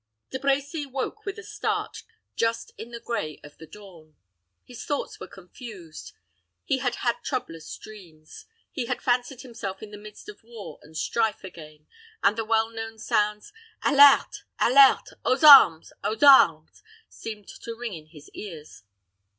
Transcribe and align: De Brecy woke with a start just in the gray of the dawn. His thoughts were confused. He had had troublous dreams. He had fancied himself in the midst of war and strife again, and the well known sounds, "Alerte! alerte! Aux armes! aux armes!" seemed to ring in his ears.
De 0.31 0.39
Brecy 0.39 0.83
woke 0.91 1.25
with 1.27 1.37
a 1.37 1.43
start 1.43 2.01
just 2.35 2.71
in 2.75 2.89
the 2.89 2.99
gray 2.99 3.39
of 3.43 3.59
the 3.59 3.67
dawn. 3.67 4.15
His 4.63 4.83
thoughts 4.83 5.19
were 5.19 5.27
confused. 5.27 6.13
He 6.65 6.79
had 6.79 6.95
had 7.05 7.17
troublous 7.23 7.77
dreams. 7.77 8.45
He 8.71 8.87
had 8.87 8.99
fancied 8.99 9.41
himself 9.41 9.83
in 9.83 9.91
the 9.91 9.99
midst 9.99 10.27
of 10.27 10.43
war 10.43 10.79
and 10.81 10.97
strife 10.97 11.43
again, 11.43 11.85
and 12.23 12.35
the 12.35 12.43
well 12.43 12.71
known 12.71 12.97
sounds, 12.97 13.53
"Alerte! 13.83 14.41
alerte! 14.59 15.13
Aux 15.23 15.45
armes! 15.45 15.93
aux 16.03 16.17
armes!" 16.25 16.81
seemed 17.07 17.47
to 17.47 17.75
ring 17.75 17.93
in 17.93 18.07
his 18.07 18.27
ears. 18.31 18.81